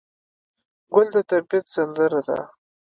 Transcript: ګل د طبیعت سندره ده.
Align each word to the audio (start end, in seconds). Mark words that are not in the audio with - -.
ګل 0.93 1.07
د 1.13 1.15
طبیعت 1.29 1.65
سندره 1.75 2.21
ده. 2.27 2.39